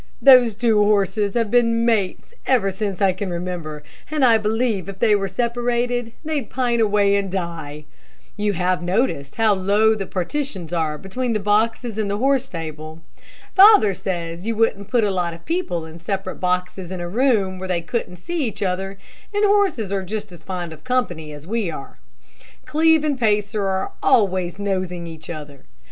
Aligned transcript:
Those 0.19 0.55
two 0.55 0.83
horses 0.83 1.35
have 1.35 1.51
been 1.51 1.85
mates 1.85 2.33
ever 2.47 2.71
since 2.71 3.03
I 3.03 3.13
can 3.13 3.29
remember, 3.29 3.83
and 4.09 4.25
I 4.25 4.39
believe 4.39 4.89
if 4.89 4.97
they 4.97 5.13
were 5.15 5.27
separated, 5.27 6.13
they'd 6.25 6.49
pine 6.49 6.79
away 6.79 7.15
and 7.15 7.31
die. 7.31 7.85
You 8.35 8.53
have 8.53 8.81
noticed 8.81 9.35
how 9.35 9.53
low 9.53 9.93
the 9.93 10.07
partitions 10.07 10.73
are 10.73 10.97
between 10.97 11.33
the 11.33 11.39
boxes 11.39 11.99
in 11.99 12.07
the 12.07 12.17
horse 12.17 12.45
stable. 12.45 13.03
Father 13.53 13.93
says 13.93 14.47
you 14.47 14.55
wouldn't 14.55 14.89
put 14.89 15.03
a 15.03 15.11
lot 15.11 15.35
of 15.35 15.45
people 15.45 15.85
in 15.85 15.99
separate 15.99 16.37
boxes 16.39 16.89
in 16.89 16.99
a 16.99 17.07
room, 17.07 17.59
where 17.59 17.67
they 17.69 17.81
couldn't 17.81 18.15
see 18.15 18.45
each 18.47 18.63
other, 18.63 18.97
and 19.31 19.45
horses 19.45 19.93
are 19.93 20.01
just 20.01 20.31
as 20.31 20.41
fond 20.43 20.73
of 20.73 20.83
company 20.83 21.31
as 21.31 21.45
we 21.45 21.69
are. 21.69 21.99
Cleve 22.65 23.03
and 23.03 23.19
Pacer 23.19 23.67
are 23.67 23.91
always 24.01 24.57
nosing 24.57 25.05
each 25.05 25.29
other. 25.29 25.61